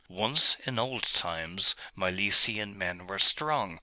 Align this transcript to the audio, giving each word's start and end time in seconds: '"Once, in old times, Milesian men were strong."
'"Once, 0.07 0.57
in 0.65 0.79
old 0.79 1.03
times, 1.03 1.75
Milesian 1.95 2.75
men 2.75 3.05
were 3.05 3.19
strong." 3.19 3.79